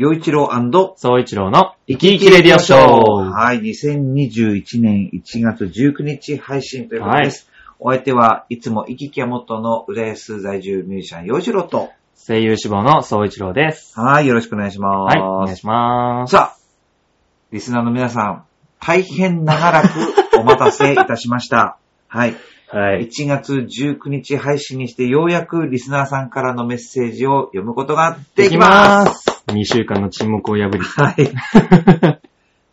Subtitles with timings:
[0.00, 0.48] 洋一郎
[0.94, 3.30] 総一郎の生き生きレディオショー。
[3.32, 7.50] はい、2021年1月19日配信ということです。
[7.80, 13.98] お相手はいつも生き生きやもとの浦安在住ミュージシャン洋一郎と、声優志望の総一郎です。
[13.98, 15.16] はい、よろしくお願いします。
[15.16, 16.30] はい、お願いします。
[16.30, 16.56] さあ、
[17.50, 18.44] リスナーの皆さん、
[18.78, 19.88] 大変長らく
[20.38, 21.76] お待たせいたしました。
[22.06, 22.36] はい。
[22.68, 23.00] は。
[23.00, 29.24] 1月19日配信にしてようやくリスナーさんからのメッセージを読むことができます。
[29.24, 29.27] す。
[29.52, 30.78] 2週間の沈黙を破り。
[30.80, 31.32] はい。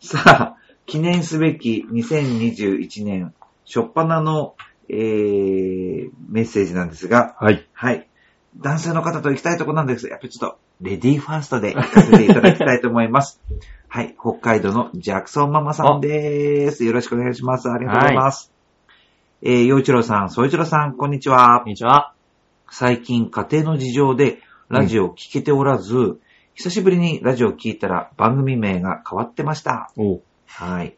[0.00, 3.34] さあ、記念すべき2021年
[3.66, 4.54] 初っ端の、
[4.88, 7.66] えー、メッセージなんですが、はい。
[7.72, 8.08] はい。
[8.58, 13.40] 男性の方と行きたいとこなんですが、やっぱりちょっと、レディーファーストで行かせていただきたいと思います。
[13.88, 14.14] はい。
[14.20, 16.84] 北海道のジャクソンママさんです。
[16.84, 17.68] よろしくお願いします。
[17.70, 18.52] ありがとうございます。
[19.42, 21.68] えー、洋一郎さん、総一郎さん、こんにちはこん。
[21.70, 22.12] にちは。
[22.70, 26.18] 最近家庭の事情でラジオを聞けておらず、
[26.56, 29.92] 久しぶりにラジオを聞いたら番組名が変わってました。
[29.96, 30.22] おう。
[30.46, 30.96] はい。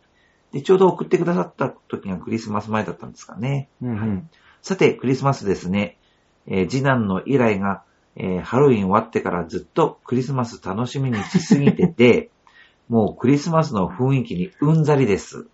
[0.53, 3.69] で、ちょうど送ってくださった時がクリスマス前だったんですかね。
[3.83, 4.31] うんうん。
[4.62, 5.98] さて、クリスマスですね。
[6.47, 7.83] えー次男の依頼が、
[8.15, 12.31] えーハロウィン終わってからずっとクリスマス楽しみにしすぎてて、
[12.89, 15.48] もうクリスマスの雰囲気にうんざりです。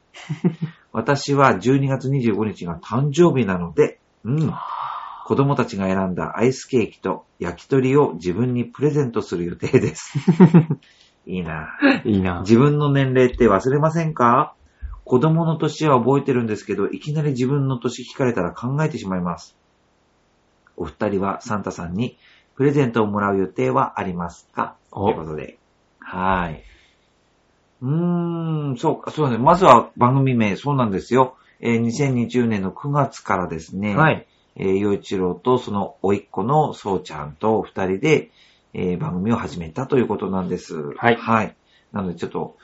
[0.93, 4.53] 私は12月25日が誕生日なので、うん。
[5.25, 10.19] 子供たちが選んだアイスケーキと焼き鳥を自分にプレゼントする予定です。
[11.27, 11.69] いいな。
[12.05, 12.41] いいな。
[12.41, 14.55] 自分の年齢って忘れませんか？
[15.05, 19.57] 子供の年は覚えてるんですけど、いきなり自分の年聞かれたら考えてしまいます。
[20.77, 22.19] お二人はサンタさんに
[22.57, 24.77] プレゼントをもらう予定はありますか？
[24.93, 25.59] おということで。
[26.01, 26.63] はい。
[27.81, 29.39] うーん、そうか、そうだね。
[29.39, 31.37] まずは番組名、そうなんですよ。
[31.61, 34.27] えー2020年の9月からですね、はい。
[34.57, 38.31] えー、洋一郎とその甥っ子のそうちゃんと二人で、
[38.73, 40.77] えー番組を始めたということなんです。
[40.97, 41.57] はいはい。
[41.93, 42.57] なのでちょっと、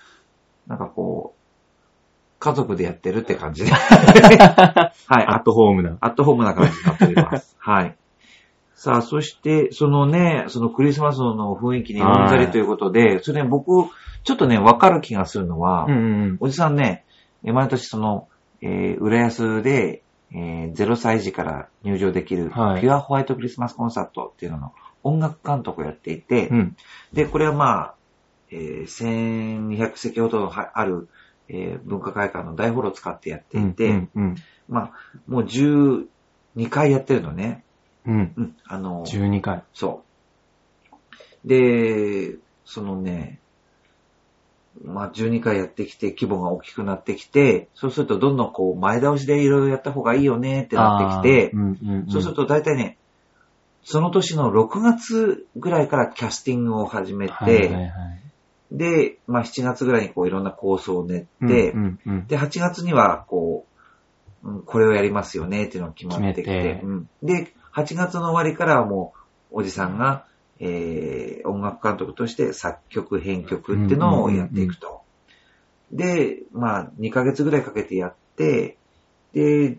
[0.67, 1.41] なんかこう、
[2.41, 3.71] 家族でやってるって感じで。
[3.73, 4.93] はい。
[5.09, 5.99] アットホームな。
[6.01, 7.55] アットホームな感じになっております。
[7.61, 7.97] はい。
[8.75, 13.71] さあ、そして、そのね、そのクリスマスの雰囲気にうんざりということで、それね、僕、
[14.25, 15.97] ちょっとね、わかる気がするのは、うんう
[16.33, 16.37] ん。
[16.41, 17.05] おじさんね、
[17.45, 18.29] え毎年その、
[18.63, 26.77] えー、浦安で、えー0歳児から入場できる、はいピュアホワイトクリスマスコンサートっていうのの音楽監督をやっていて、うん。
[27.13, 27.95] で、これはまあ、
[28.51, 31.09] えー1200席ほどはある、
[31.49, 34.37] えー文化会館の大ホールを使ってやっていて、うんうん
[34.69, 34.93] まあ、
[35.27, 36.07] もう12
[36.69, 37.65] 回やってるのね。
[38.07, 38.15] うん。
[38.15, 38.33] うん。
[38.37, 39.63] うん、あの、12回。
[39.73, 40.05] そ
[41.45, 41.49] う。
[41.49, 43.41] で、そのね、
[44.83, 52.11] まあ、12回やってきて、規模が大きくなってきて、そうするとどんどんこう、前倒しでいろいろやった方がいいよねってなってきてうんうんうん。
[52.11, 52.97] そうすると大体ね、
[53.85, 57.91] その年の6月ぐらいからキャスティングを始めて、はいはいはい。
[58.73, 62.27] で、まあ7月ぐらいにこういろんな構想を練って、うんうんうん。
[62.27, 69.13] で、8月にはこう、うんこれをやりますよねっていうのが決まってきて、てうんで、8月の終わりからはも
[69.51, 70.25] う、おじさんが、
[70.61, 75.01] えー、音楽監督として作曲、編曲っていうのをやっていくと。
[75.91, 78.77] で、まあ、2ヶ月ぐらいかけてやって、
[79.33, 79.79] で、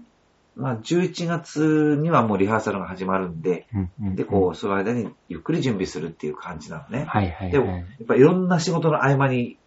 [0.56, 7.06] まあ、11月にはもうリハーサルが始まるんで、うんうんうんで、こう、その間にゆっくり準備するっていう感じなのね。
[7.08, 7.84] はいはいでも、やはい。
[8.03, 9.58] っぱいろんな仕事の合間に、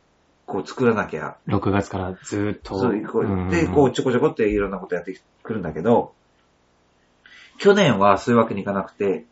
[0.46, 2.78] こう作らなきゃ6月からずーっと。
[2.78, 6.12] そう、こうんで、こう、ちょこちょこっていろんなことやってくるんだけど、
[7.58, 9.24] 去年はそういうわけにいかなくて、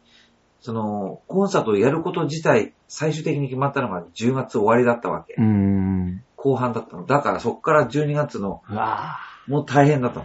[0.62, 5.34] その、コンサートをやること自体、最終的に決まったのが10月終わりだったわけ。
[5.36, 6.22] うーん。
[6.36, 7.04] 後半だったの。
[7.04, 9.18] だからそっから12月の、うわ
[9.48, 10.24] もう大変だと。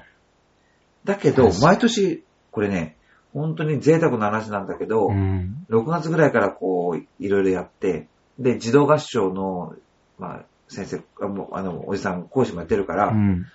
[1.06, 2.98] だけど毎年、これね、
[3.34, 5.66] 本当に贅沢な話なんだけど、ーうん。
[5.70, 9.76] 6月ぐらいからこう、いろいろやって、で、児童合唱の、
[10.20, 13.46] まあ、先生、あもうあの、おじさん講師もやってるから、うん。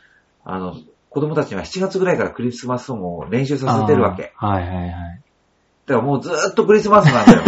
[0.44, 0.74] あの、
[1.10, 4.32] 子供たちには7月ぐらいからクリスマスソングを練習させてるわけ。
[4.36, 5.22] はいはいはい。
[5.86, 7.42] だからもうずーっとクリスマスなんだよ。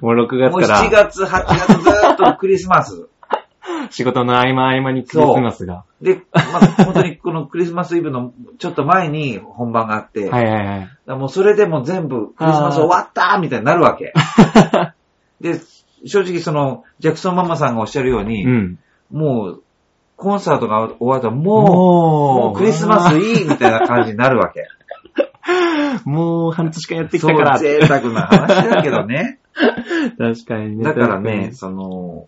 [0.00, 3.08] もう6もう月から7月、8月ずーっとクリスマス。
[3.90, 5.84] 仕事の合間合間にクリスマスが。
[6.00, 10.80] で、まあ、本当にこのクリスマスイブのちょっと前に本番があって、はいはいはい。
[10.80, 14.12] だからもうそれでもう全部クリスマス終わったみたいになるわけ。
[15.40, 15.60] で、
[16.06, 18.78] 正直その、ジャクソンママさんがおっしゃるように、うん。
[19.10, 19.62] もう、
[20.16, 24.68] コンサートが終わったらもう、ももうクリスマスいいみたいな感じになるわけ。
[26.04, 29.38] もう半年間やってきそうたから。、贅沢な話だけどね。
[30.18, 30.84] 確かにね。
[30.84, 32.26] だからね、その、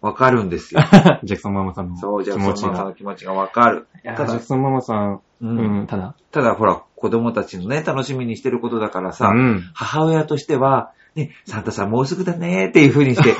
[0.00, 0.82] わかるんですよ。
[1.24, 2.96] ジャクソンママさんのそう、じゃあ、気持ちそのママさんのが。
[2.96, 3.86] 気持ちがわかる。
[4.04, 5.46] ただジャクソンママさん、う。
[5.46, 6.14] うんん、ただ。
[6.30, 9.62] ただ、ほら、子供たちのね、楽しみにしてることだからさ、うん。
[9.74, 13.34] 母親としては、ね、サンタさんもうすぐだねっていう風にして、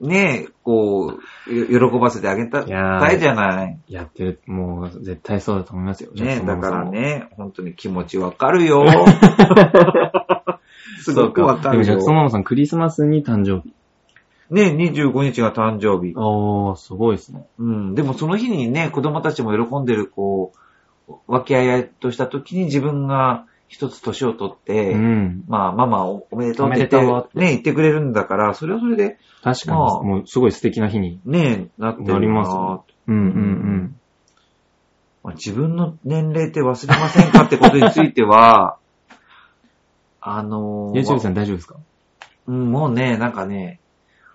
[0.00, 3.78] ね、こう、よ喜ばせてあげたたいじゃない。
[3.88, 6.12] やってる、もう絶対そうだと思いますよ。
[6.12, 7.00] ね、だからね。
[7.00, 8.84] ね、本当に気持ちわかるよ。
[11.00, 12.12] すごくわかるよでもジャクソ。
[12.12, 13.74] ンママさん、クリスマスに誕生日。
[14.50, 16.12] ね、25日が誕生日。
[16.14, 17.46] おー、すごいですね。
[17.58, 17.94] うん。
[17.94, 20.52] でもその日にね、子供たちも喜んでる、こ
[21.08, 25.44] う、和気あいあいとした時に自分が一つ年を取って、うん。
[25.48, 31.20] まあ、ママおおめでとうって言ってね、言ってくれるんだから、それはそれで、確かに、まあもうすごい素敵な日に。
[31.24, 33.96] ね、なってるななりますねうんうん
[35.22, 38.78] まあ自分の年齢って忘れませんかってことについては、
[40.20, 40.92] あのうん。
[40.92, 41.76] YouTube さん大丈夫ですか？
[42.46, 43.80] うん、もうね、なんかね、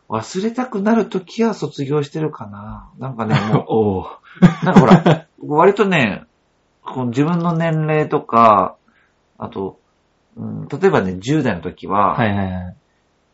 [0.10, 2.89] 忘れたくなるときは卒業してるかな。
[3.00, 4.07] なんかね、 も。
[4.42, 6.25] う、なんかほら、割とね、
[6.83, 8.75] この自分の年齢とか、
[9.42, 9.80] あと、
[10.38, 12.78] うん、例えばね、10代の時は、はいはいはい。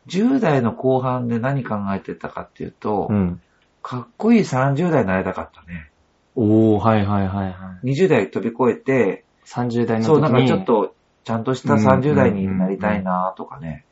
[0.07, 3.41] 10代の後半で何考えてたかっていうと、うん。
[3.83, 5.91] かっこいい30代になりたかったね。
[6.35, 7.87] おー、はいはいはいはい。
[7.91, 10.15] 20代飛び越えて、30代の時に。
[10.15, 10.95] そう、なんかちょっと、
[11.25, 13.85] ちゃんとしたうん30代になりたいなとかね。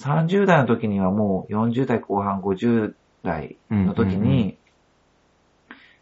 [0.00, 4.58] 30代の時にはもう40代後半50代の時うんうんうに、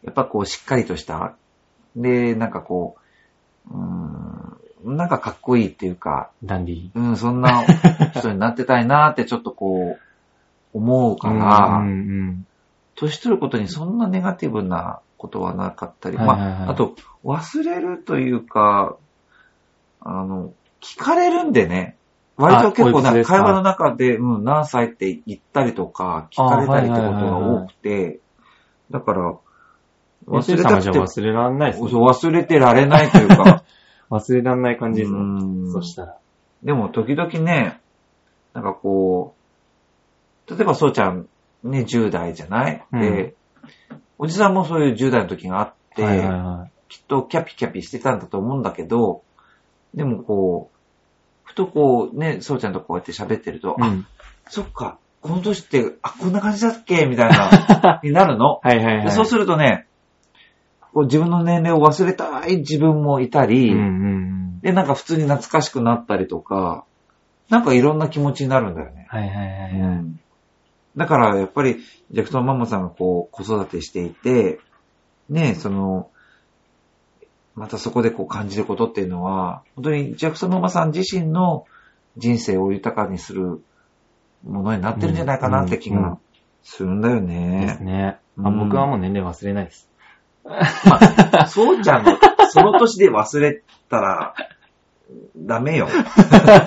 [0.03, 1.37] やっぱこうしっかりとした、
[1.97, 4.30] で、なんかこう、うーん、
[4.83, 6.99] なんかかっこいいっていうか、ダンディー。
[6.99, 7.63] うん、そんな
[8.15, 12.45] 人になってたいなってちょっとこう、思うから、うんうん
[12.95, 18.95] 年取ることにそんなネガティブなことはなかったり、はいはいはいまあ、あと、忘れるというか、
[20.01, 21.97] あの、聞かれるんでね、
[22.37, 28.19] 割と結構会話の中で、うん、何歳って言ったりとか、聞かれたりってことが多くて、
[28.91, 29.37] だから、忘
[30.27, 31.79] 忘れたくて、忘れらんないね。
[31.79, 33.60] 忘れてられないというか、
[34.11, 35.17] 忘れらんない感じですね。
[35.19, 35.21] う
[35.69, 36.17] んそしたら。
[36.63, 37.79] でも時々ね、
[38.53, 39.35] なんかこ
[40.47, 41.27] う、例えばそうちゃん
[41.63, 43.35] ね、10代じゃない、で、
[44.17, 46.71] おじさんもそういう10代の時があって、はいはいはい。
[46.89, 49.23] きっとキャピキャピしてたんだと思うんだけど、
[49.93, 50.77] でもこう、
[51.43, 54.07] ふとこうね、そうちゃんとこうやって喋ってると、あ、うん。
[54.49, 57.05] そっか、この年って、あ、こんな感じだっけ？
[57.05, 58.59] みたいな、 になるの？
[58.63, 59.05] はいはいはい。
[59.05, 59.87] でそうするとね、
[60.93, 66.85] 自分の年齢を忘れたい自分もいたり、うんうんで、なんか普通に懐かしくなったりとか、
[67.49, 69.07] なんかいろんな気持ちになるんだよね。
[69.09, 69.71] はいはいはいはい。
[69.73, 70.19] うん
[70.97, 71.77] だから、やっぱり、
[72.11, 74.59] ジャクソンママさんがこう、子育てしていて、
[75.29, 76.09] ね、その、
[77.55, 81.65] またそこでこう感じることっていうのは、本当にジャクソンママさん自身の
[82.17, 83.61] 人生を豊かにする
[84.43, 86.17] ものになってるんじゃないかなって気うんうんが
[86.63, 87.85] するんだよですね。
[87.85, 88.17] ね。
[88.37, 89.90] あうん僕はもう年齢忘れないです。
[91.47, 92.17] そうちゃんの、
[92.49, 94.33] その年で忘れたら、
[95.37, 95.87] ダメよ。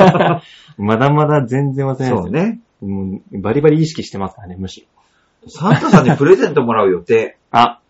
[0.76, 2.22] まだまだ全然忘れないです。
[2.22, 2.30] そう。
[2.30, 2.60] ね。
[2.80, 4.86] もうバリバリ意識してますからね、むし
[5.44, 5.48] ろ。
[5.50, 7.38] サンタさんにプレゼントもらう予定。
[7.50, 7.80] あ、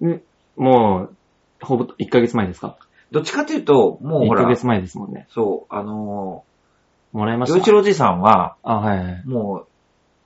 [0.00, 0.20] ん？
[0.56, 2.76] もう、ほぼ1ヶ月前ですか？
[3.10, 5.26] どっちかっていうと、もう ?1 ほら、ヶ月前ですもんね。
[5.30, 7.56] そう、あのー、もらいました。
[7.56, 9.22] 洋一郎おじさんは、あ、はいはい。
[9.26, 9.66] もう、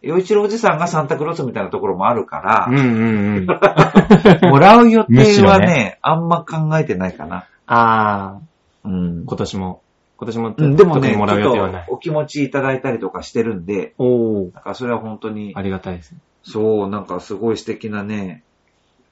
[0.03, 3.47] 洋一郎おじさんがサンタクロースみたいなところもあるかうんうんうん。
[3.47, 7.47] ら、もらう予定はね、ろねあんま考えてないかな。
[7.67, 8.41] あ
[8.85, 9.25] うんー、。
[9.27, 9.83] 今年も。
[10.17, 11.93] 今年も、うんでもね、もらう予定はないと。
[11.93, 16.19] お気持ちいただいたりとかしてるんで、おー、だからそれは本当にあ、りがたいですね。
[16.43, 18.43] そう、なんかすごい素敵なね、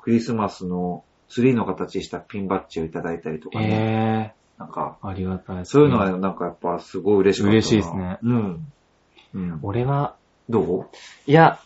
[0.01, 7.53] クリスマスのツリーの形したピンバッジをいただいたりとかね、えなんか、ー、ありがたいです、そういうのはなんかやっぱすごい嬉しかったな。
[7.53, 8.73] 嬉しいですねうん。
[9.35, 9.59] うん。
[9.63, 10.17] 俺は、
[10.49, 10.87] どう？
[11.27, 11.59] いや、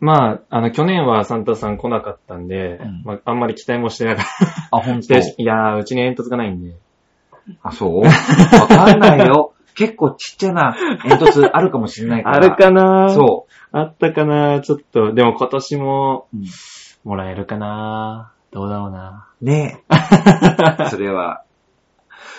[0.00, 4.24] まあ、あの、去年はサンタさん来なかったんで、うんまあ、あんまり期待もしてなかっ
[4.70, 5.18] あ、本た。
[5.18, 6.76] いやー、うちに煙突がないんで。
[7.62, 8.00] あ、そう？
[8.02, 8.10] わ
[8.66, 9.52] かんないよ。
[9.74, 12.36] 結構ちっちゃな煙突あるかもしれないから。
[12.36, 13.08] あるかな？
[13.10, 14.60] そあったかな？
[14.60, 16.28] ちょっと、でも今年も、
[17.04, 18.32] もらえるかな？
[18.52, 20.86] どうだろうなねえ。
[20.90, 21.42] それは、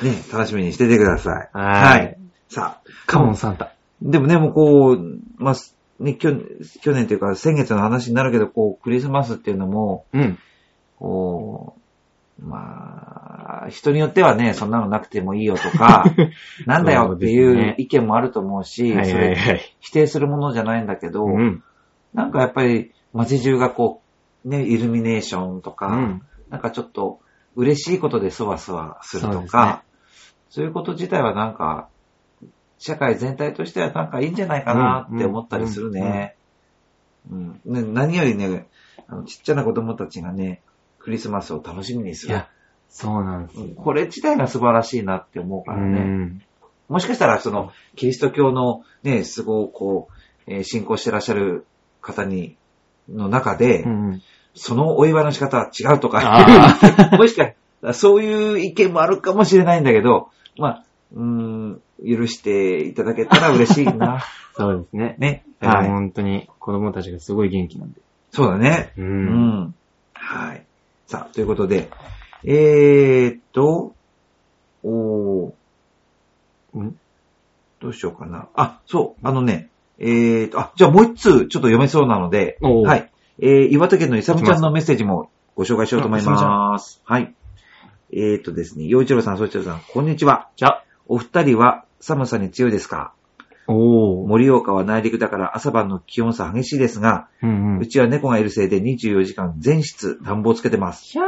[0.01, 1.49] ね楽しみにしててください。
[1.51, 2.17] はい。
[2.47, 3.73] さあ、カモンサンタ。
[4.01, 5.55] でもね、もうこう、まあ、
[5.99, 6.29] ね、去
[6.81, 10.37] 去年というか先月の話になるけど、こう、クリスマスっていうのも、うん。
[10.97, 11.75] こ
[12.39, 16.03] う、まあ、人によってはね、そんなのなくてもいいよとか、
[16.65, 18.93] なんだよっていそう意見もあると思うし。
[19.79, 21.63] 否定するものじゃないんだけど、うん。
[22.13, 24.01] なんかやっぱり街中がこ
[24.43, 26.21] う、ね、イルミネーションとか、うん。
[26.49, 27.19] なんかちょっと
[27.55, 29.83] 嬉しいことでそわそわするとそうねか、
[30.49, 31.87] そういうこと自体はなんか、
[32.77, 36.35] 社会全体としてはなんかいいんじゃないかなって思ったりするね。
[37.31, 38.67] うんね何よりね、
[39.07, 40.61] あのちっちゃな子供たちがね、
[40.99, 42.49] クリスマスを楽しみにするいや。、
[42.89, 43.59] そうなんです。
[43.59, 45.99] うんこれ自体が素晴らしいなって思うからうね。
[45.99, 46.41] ん。
[46.87, 50.07] もしかしたら、その、キリスト教のね、すごくこ
[50.47, 51.65] う、えー信仰してらっしゃる
[52.01, 52.57] 方に、
[53.09, 54.21] の中で、うんうん。
[54.55, 64.23] そのお祝いの仕方は違うとかあ、 もしかしたらそういう意見もあるかもしれないんだけど、まあ、うーん、許していただけたら嬉しいな。
[64.57, 65.15] そうですね。
[65.19, 65.45] ね。
[65.59, 65.87] はい。
[65.89, 68.01] 本当に子供たちがすごい元気なんで。
[68.31, 68.93] そうだね。
[68.97, 69.01] う。
[69.01, 69.25] うん
[69.63, 69.75] ん。
[70.13, 70.65] はい。
[71.07, 71.89] さあ、ということで、
[72.43, 73.93] えーっと、
[74.83, 75.51] おー、
[76.75, 76.97] うん？
[77.79, 78.47] どうしようかな。
[78.55, 83.11] あ、そう、あのね、えーっと、あ、じゃあもう一通ちょっと読めそうなので、はい。
[83.39, 87.01] えー、岩手県のイサムちゃんのメッセージもご紹介しようと思います。
[87.05, 87.33] はい。
[88.11, 90.49] えーっとですね、洋一郎さん、そちらさん、こんにちは。
[90.55, 93.13] じゃあ、お二人は寒さに強いですか？
[93.67, 94.27] おー。
[94.27, 97.79] 盛岡は内陸だから朝晩の気温差激しいですが、うんう。
[97.79, 101.03] うんちは猫がいるせいで24時間全室暖房つけてます。
[101.03, 101.25] ひゃー。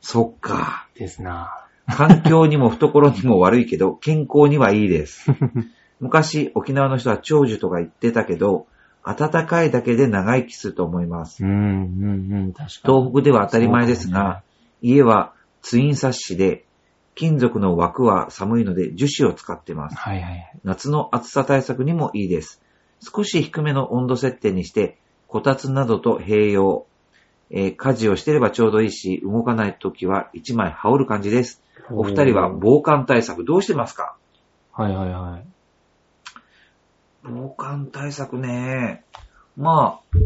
[0.00, 0.88] そっか。
[0.96, 5.30] ですな環境にも懐にも悪いけど、健康にはいいです。
[6.00, 8.66] 昔、沖縄の人は長寿とか言ってたけど、
[9.04, 11.44] 暖かいだけで長生きすると思います。
[11.44, 12.94] うん、うん、うん、確かに。
[12.98, 14.42] 東北では当たり前ですが、
[14.80, 16.64] 家はツインサッシで、
[17.14, 19.96] 金属の枠は寒いので樹脂を使ってます。
[19.96, 20.52] はいはいはい。
[20.64, 22.60] 夏の暑さ対策にもいいです。
[23.00, 26.86] 少し低めの温度設定にして、こたつなどと併用。
[27.50, 31.62] えー家事をしてればちょうどいいし、動かないときは一枚羽織る感じです。
[31.90, 34.16] お二人は防寒対策どうしてますか？
[34.72, 35.46] はいはいはい。
[37.24, 39.04] 防寒対策ね。
[39.54, 40.16] まあ、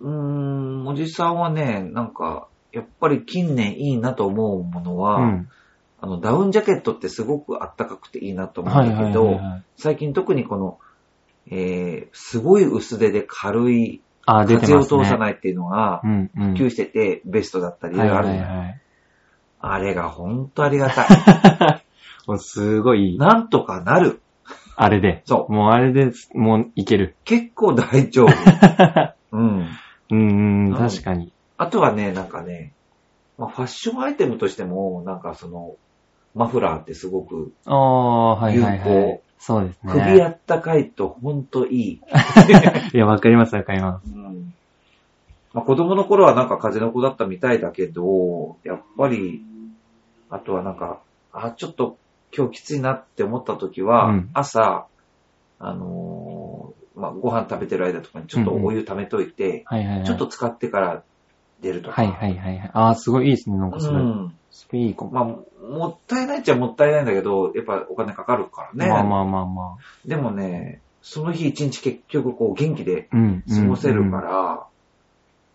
[0.00, 5.48] うーん、おじさんはね、なんか、やっぱり近年いいなと思うものは、うん。
[6.00, 9.62] あの、ダウンジャケットってすごくあったかくていいなと思うはいはいんだけど、はいはい。
[9.76, 10.78] 最近特にこの、
[11.50, 14.84] えー、すごい薄手で軽い、あ、出て風を。
[14.84, 16.00] 通さないっていうのが。
[16.34, 18.80] 普及してて、ベストだったり、あるじゃないはいはい。
[19.60, 21.08] あれがほんとありがたい。
[22.26, 24.20] もうすごい、なんとかなる。
[24.76, 25.22] あれで。
[25.26, 25.52] そう。
[25.52, 27.16] もうあれで、もういける。
[27.24, 28.28] 結構大丈夫。
[29.32, 29.68] うん。
[30.10, 31.33] うん、うん確かに。
[31.56, 32.72] あとはね、なんかね、
[33.38, 35.76] まあ、ファッションアイテムとしても、なんかその、
[36.34, 39.22] マフラーってすごく、ああ、はいはい有はい効。
[39.38, 39.92] そうですね。
[39.92, 42.00] 首あったかいとほんといい。
[42.94, 44.12] いや、わかりますわかります。
[44.12, 44.54] うん
[45.52, 49.44] まあ、子供の頃はなんか風の子だったみたいだけど、やっぱり、
[50.28, 50.98] あとはなんか、
[51.32, 51.96] あ、ちょっと
[52.36, 54.86] 今日きついなって思った時は、うん朝、
[55.60, 59.64] あのーまあ、ご飯食べてる間とかにちょっとお湯溜めといて。
[60.04, 61.02] ちょっと使ってから
[61.60, 62.00] 出るとか。
[62.00, 62.70] はいはいはいはい。
[62.72, 63.98] ああ、すごいいいですね、なんかそれ。
[63.98, 64.34] うん。
[64.50, 65.10] それいいかも。
[65.10, 65.24] まあ、
[65.66, 68.90] もったいないっちゃもったいないんだけど、やっぱお金かかるからね。
[68.90, 70.08] まあまあまあまあ。
[70.08, 73.44] でもね、その日一日結局こう元気でうん。
[73.48, 74.66] 過ごせるかうんら、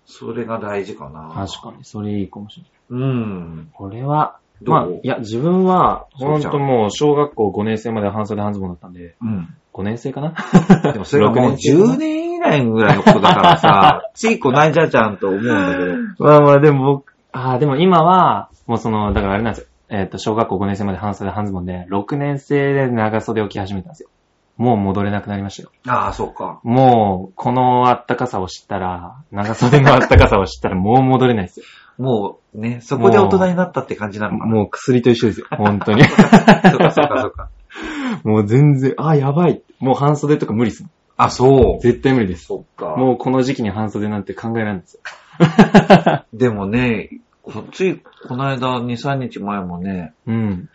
[0.05, 1.31] それが大事かな。
[1.47, 3.09] 確かに、それいいかもしれない。
[3.09, 3.69] うん。
[3.73, 9.55] これは、まあ、いや、自分は、ほんともう、小学校5年生まで半袖半ズボンだったんで、うん。
[9.73, 10.33] 5年生かな？
[10.91, 16.25] でもそれがもう六年生10年以内ぐらいのことだからさ、 ついこないじゃじゃんと思うんだけど。
[16.25, 19.67] まあまあ、でも僕、ああ、でも今は、もうその、だからあれなんですよ。
[19.89, 24.09] えっ、と、小学校5年生まで半袖半ズボンで、6年生で長袖を着始めたんですよ。
[24.57, 25.71] もう戻れなくなりましたよ。
[25.87, 26.59] ああ、そうか。
[26.63, 31.65] もう、このあったかさを知ったら、長袖のあったかさを知ったらもう戻れないですよ。
[31.97, 34.51] もうね、そこで大人になったって感じなのかな。
[34.51, 35.47] もう薬と一緒ですよ。
[35.51, 36.03] 本当に。
[36.05, 37.49] そうかそうかそうか。
[38.23, 39.61] もう全然、あ、やばい。
[39.79, 40.91] もう半袖とか無理ですもん。
[41.25, 41.81] あ、そう。
[41.81, 42.45] 絶対無理です。
[42.45, 42.95] そっか。
[42.97, 45.01] もうこの時期に半袖なんて考えられないんですよ。
[46.33, 50.69] でもね、こついこの間2、3日前もね、うん。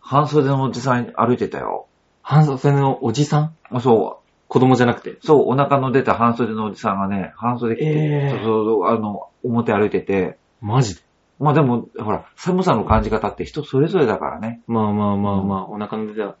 [0.00, 1.86] 半袖のおじさん歩いてたよ。
[2.22, 3.54] 半袖のおじさん？
[3.70, 5.10] あそ子供じゃなくて？
[5.12, 11.02] う、そう、お腹の出た半袖のおじさんがね、半袖着て、えーそうそう、あの、表歩いてて、マジで？
[11.40, 14.60] まあでも、ほら、寒さの感じ方って人それぞれだからね。
[14.66, 16.36] まあまあまあまあ、お腹の出た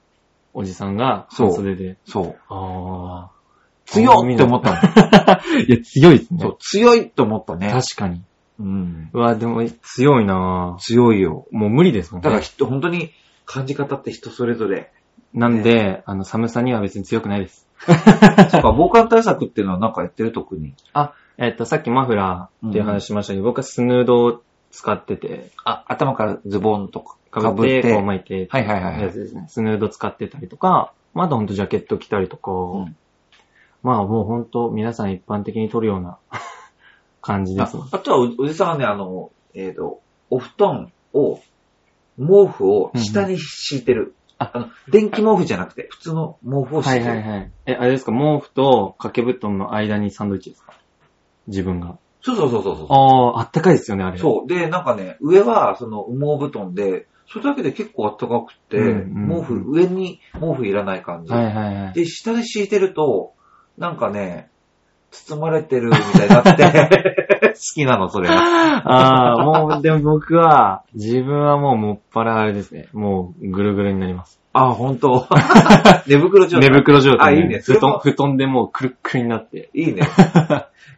[0.54, 1.96] おじさんがそう半袖で。
[2.04, 2.36] そう。
[2.48, 3.42] ああ。
[3.86, 4.76] 強っって思ったの。
[5.66, 7.70] いや、強いですねそう。、強いと思ったね。
[7.70, 8.22] 確かに。
[8.58, 9.10] うん。
[9.12, 11.46] うわ、でも強いなぁ強いよ。
[11.50, 12.24] もう無理ですもんね。
[12.24, 13.10] だから人、本当に
[13.44, 14.92] 感じ方って人それぞれ。
[15.34, 17.68] なんで、あの、寒さには別に強くないです。
[17.82, 17.92] そ
[18.58, 20.74] うか、防寒対策っていうのはなんかやってる特に。
[20.92, 29.12] あ、えっと、さっきマフラーっていう話しましたけど、僕はスヌードを使ってて、あ、頭からズボンとかかぶって、こう巻いて、はいはいはいはい。
[29.48, 32.96] スヌード使ってたりとか、まだほんとジャケット着たりとか、うん
[33.82, 36.18] まあもうほんと皆さん一般的に取るような
[37.20, 37.76] 感じです。
[37.76, 41.40] ああとはお、おじさんはね、あの、えっ、と、お布団を、
[42.16, 44.14] 毛布を下に敷いてる。
[44.38, 47.10] ああの、電気毛布じゃなくて、普通の毛布をはい敷いてる。
[47.10, 47.52] はいはい。
[47.66, 50.74] え、あれですか、毛布と掛け布団の間にサンドイッチですか？
[51.48, 51.98] 自分が。
[52.20, 52.86] そうそうそうそうそう。
[52.88, 54.18] ああ、あったかいですよね、あれ。
[54.18, 54.46] そう。
[54.48, 61.32] で、なんかね、上は、その、羽毛布団で、それだけで結構暖かくて、うんうんうん毛布、上に毛布いらない感じ。
[61.32, 61.92] はいはいはい。
[61.94, 63.32] で、下で敷いてると、
[63.78, 64.50] なんかね、
[65.10, 68.34] 包まれてるみたいになって、 好きなの、それが。
[68.34, 72.88] ああ、もう、でも僕は、自分はもうもっぱらあれですね。
[72.92, 74.40] もう、ぐるぐるになります。
[74.54, 75.26] あ、本当？
[76.06, 76.80] 寝袋状寝態。
[76.80, 79.70] 袋状態であいいね布団、布団でもうくるっくるになって。
[79.74, 80.02] いいね。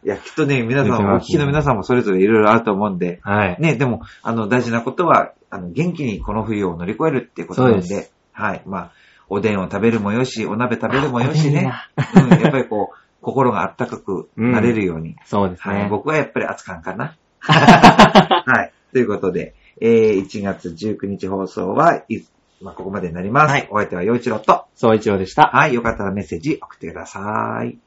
[0.03, 3.57] いや、きっとね、皆さん、寝てますねお聞きの皆さんもそれぞれいろいろあると思うんで、はい。
[3.59, 8.61] ね、でも、あの、大事なことは、あの、元気にこの冬を乗り越えるっていうことなんで、ではい。
[8.65, 8.91] まあ、
[9.29, 11.71] おでんを食べるもよし、お鍋食べるもよしね。
[11.95, 15.15] あうん、やっぱりこう、心があったかくなれるように。
[15.25, 15.83] そうですはい。
[15.83, 15.87] ね。
[15.89, 17.15] 僕はやっぱり熱燗かな。
[17.39, 18.73] はい。
[18.91, 22.19] ということで、えー、1月19日放送は、い
[22.61, 23.51] まあ、ここまでになります。
[23.51, 25.49] はいお相手は陽一郎と、そう一応でした。
[25.53, 25.73] はい。
[25.73, 27.77] よかったらメッセージ送ってください。